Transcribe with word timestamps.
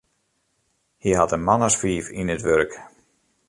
Hy 1.01 1.11
hat 1.17 1.35
in 1.37 1.43
man 1.47 1.65
as 1.67 1.75
fiif 1.81 2.05
yn 2.19 2.33
it 2.35 2.43
wurk. 2.47 2.71